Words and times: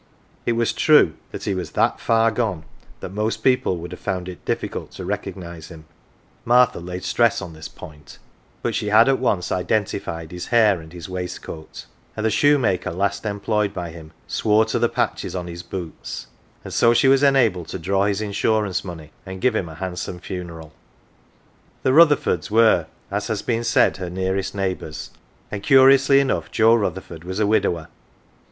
It 0.47 0.53
was 0.53 0.73
true 0.73 1.13
he 1.41 1.53
was 1.53 1.73
that 1.73 1.99
far 1.99 2.31
147 2.31 2.35
AUNT 2.35 2.35
JINNY. 2.35 2.37
gone 2.37 2.69
that 3.01 3.21
most 3.21 3.43
people 3.43 3.77
would 3.77 3.91
have 3.91 3.99
found 3.99 4.27
it 4.27 4.43
difficult 4.45 4.89
to 4.93 5.05
recognise 5.05 5.67
him 5.67 5.85
Martha 6.43 6.79
laid 6.79 7.03
stress 7.03 7.39
on 7.39 7.53
this 7.53 7.67
point 7.67 8.17
but 8.63 8.73
she 8.73 8.87
had 8.87 9.07
at 9.07 9.19
once 9.19 9.51
identified 9.51 10.31
his 10.31 10.47
hair 10.47 10.81
and 10.81 10.91
his 10.91 11.07
waistcoat; 11.07 11.85
and 12.17 12.25
the 12.25 12.31
shoemaker 12.31 12.89
last 12.91 13.27
employed 13.27 13.75
by 13.75 13.91
him 13.91 14.11
swore 14.25 14.65
to 14.65 14.79
the 14.79 14.89
patches 14.89 15.35
on 15.35 15.45
his 15.45 15.61
boots; 15.61 16.25
and 16.63 16.73
so 16.73 16.95
she 16.95 17.07
was 17.07 17.21
enabled 17.21 17.67
to 17.67 17.77
draw 17.77 18.05
his 18.05 18.21
insurance 18.21 18.83
money 18.83 19.11
and 19.23 19.35
to 19.35 19.41
give 19.45 19.55
him 19.55 19.69
a 19.69 19.75
handsome 19.75 20.17
funeral. 20.19 20.73
The 21.83 21.93
Rutherfords 21.93 22.49
were, 22.49 22.87
as 23.11 23.27
has 23.27 23.43
been 23.43 23.63
said, 23.63 23.97
her 23.97 24.09
nearest 24.09 24.55
neighbours, 24.55 25.11
and 25.51 25.61
curiously 25.61 26.19
enough 26.19 26.49
Joe 26.49 26.73
Rutherford 26.73 27.23
was 27.23 27.39
a 27.39 27.45
widower. 27.45 27.87